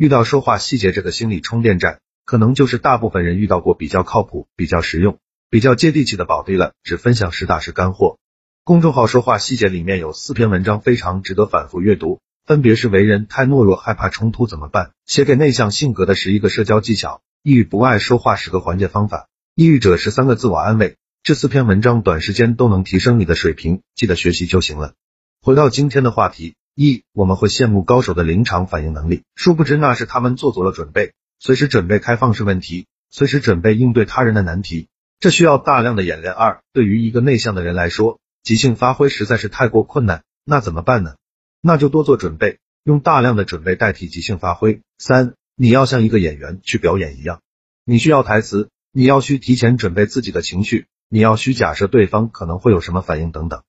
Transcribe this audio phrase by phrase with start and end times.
[0.00, 5.18] 遇到说话细节这个心理充电站，可能就是大部分人遇到过比较靠谱、比较实用、
[5.50, 6.72] 比较接地气的宝地了。
[6.82, 8.16] 只分享实打实干货。
[8.64, 14.92] 公众号说话细节里面有四篇文章非常值得反复阅读，分别是为人太懦弱、害怕冲突怎么办？
[15.04, 20.96] 写给内向性格的十一个社交技巧，抑郁不爱说话十个缓解方法，抑郁者十三个自我安慰。
[21.22, 24.94] 这四篇文章短时间都能提升你的水平，记得学习就行了。
[25.42, 26.54] 回到今天的话题。
[26.74, 34.88] 一，我们会羡慕高手的临场反应能力，殊不知那是他们做足了准备，随时准备开放式问题，随时准备应对他人的难题，
[35.18, 36.32] 这需要大量的演练。
[36.32, 41.16] 二，对于一个内向的人来说，即兴发挥实在是太过困难，那怎么办呢？
[41.60, 44.80] 那就多做准备，用大量的准备代替即兴发挥。
[44.96, 47.42] 三，你要像一个演员去表演一样，
[47.84, 53.62] 你需要台词，你要需提前准备自己的情绪，你要需假设对方可能会有什么反应等等，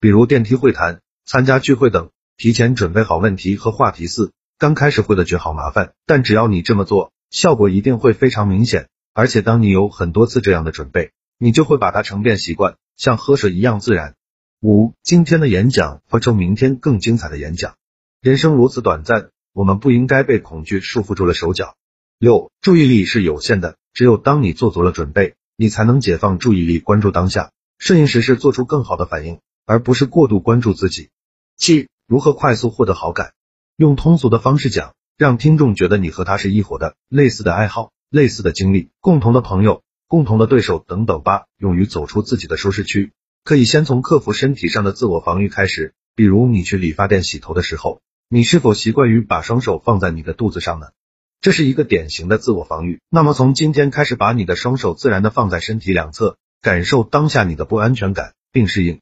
[0.00, 2.10] 比如电梯会谈、参加聚会等。
[2.38, 4.06] 提前准备好问题和话题。
[4.06, 8.88] 四，刚开始会的觉好麻烦，但只要你这么做，效果一定会非常明显。
[9.12, 14.14] 而且当你有很多次这样的准备，你就会把它成变习惯，像喝水一样自然。
[14.60, 17.74] 五，今天的演讲会成明天更精彩的演讲。
[18.20, 21.74] 人生如此短暂，我们不应该被恐惧束缚住了手脚。
[22.20, 31.08] 六，注意力是有限的，只有当你做足了准备，你才能解放注意力，关注当下，顺应时势，做出更好的反应，而不是过度关注自己。
[31.56, 31.88] 七。
[32.08, 33.34] 如何快速获得好感？
[33.76, 41.44] 用通俗的方式讲，让听众觉得你和他是一伙的，类似的爱好、类似的经历、共同的朋友、共同的对手等等吧。
[41.58, 43.12] 用于走出自己的舒适区，
[43.44, 45.92] 可以先从克服身体上的自我防御开始。
[46.14, 50.86] 比如你去理发店洗头的时候，你是否习惯于把双手放在你的肚子上呢？
[51.42, 53.02] 这是一个典型的自我防御。
[53.10, 58.98] 那么从今天开始，把你的双手自然的放在身体两侧，感受当下你的不安全感，并适应。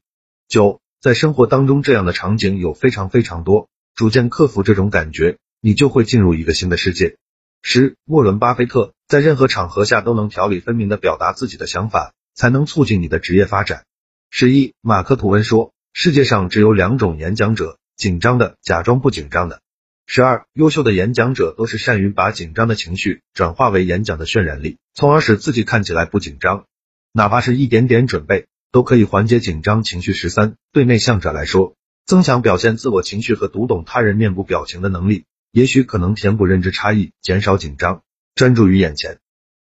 [0.49, 0.81] 九。
[1.07, 3.69] 在生活当中，这样的场景有非常非常多。
[3.95, 7.17] 逐渐克服这种感觉，你就会进入一个新的世界。
[7.63, 13.85] 十，沃伦巴菲特在任何场合下都能条理分明的表达自己的想法，才能促进你的职业发展。
[14.31, 19.61] 十一，马克吐温说，世界上只有两种演讲者：紧张的，假装不紧张的。
[20.07, 26.65] 十二，优秀的演讲者都是善于把紧张的情绪转化为演讲的渲染力，从而使自己看起来不紧张，
[27.13, 28.49] 哪怕是一点点准备。
[28.73, 30.13] 都可以缓解紧张情绪。
[30.13, 38.03] 十三，对内向者来说，增强表现自我情绪和读懂他人面部表情的能力，也许可能填补认知差异，减少紧张，
[38.35, 39.19] 专注于眼前。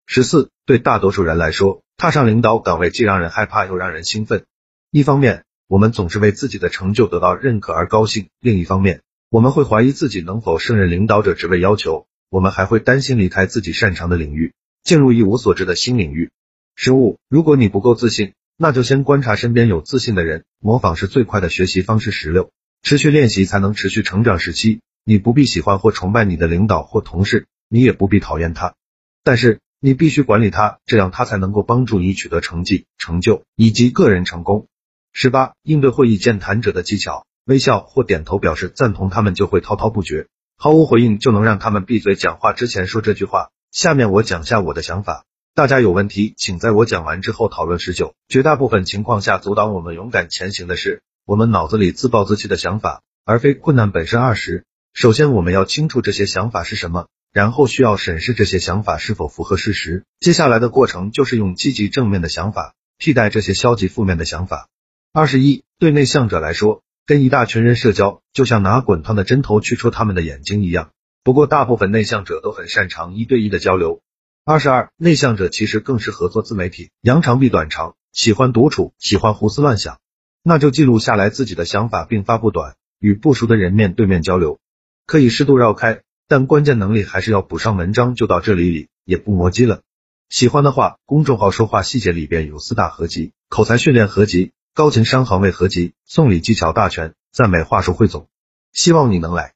[0.06, 4.44] 十四，对大多数人来说，踏上领导岗位既让人害怕又让人兴奋。
[4.90, 14.52] 一方面，我们总是为自己的成就得到认可而高兴；另一方面，我们会怀疑自己能否胜任领导者职位要求，我们还会担心离开自己擅长的领域，
[14.82, 16.30] 进入一无所知的新领域。
[16.74, 18.32] 十五，如果你不够自信。
[18.62, 22.12] 那就先观察身边有自信的人，模仿是最快的学习方式。
[22.12, 24.38] 十六，持续练习才能持续成长。
[24.38, 28.76] 十七，你不必喜欢或崇拜你的领导或同事，你也不必讨厌他，
[29.24, 34.68] 但是你必须管理他，这样他才能够帮助你取得成绩、成就以及个人成功。
[35.12, 42.14] 十八，应对会议健谈者的技巧，微笑或点头表示赞同，他们就会滔滔不绝；毫无回应就能让他们闭嘴。
[42.14, 45.24] 讲话之前说这句话，下面我讲下我的想法。
[45.54, 47.78] 大家有问题，请在我讲完之后讨论。
[47.78, 54.18] 十九，绝大部分情况下，阻挡我们勇敢前行的是我们脑子里自暴自弃的想法，而非困难本身。
[54.18, 54.64] 二十，
[54.94, 60.04] 首先我们要清楚这些想法是什么，然后需要审视这些想法是否符合事实。
[60.20, 64.70] 接下来的过程就是用积极正面的想法替代这些消极负面的想法。
[65.12, 70.92] 二十一，对内向者来说，跟一大群人社交就像拿滚烫的针头去戳他们的眼睛一样。
[71.22, 74.00] 不过，大部分内向者都很擅长一对一的交流。
[74.44, 80.00] 二十二，内向者其实更适合做自媒体，扬长避短长，喜欢独处，喜欢胡思乱想，
[80.42, 84.58] 那就记录下来自己的想法并发布短，与不熟的人面对面交流，
[85.06, 88.16] 可以适度绕开，但关键能力还是要补上文章。
[88.16, 89.82] 就到这里里，也不磨叽了。
[90.28, 98.26] 喜欢的话，公众号说话细节里边有四大合集：口才训练合集、高情商行为合集、送礼技巧大全、赞美话术汇总，
[98.72, 99.54] 希望你能来。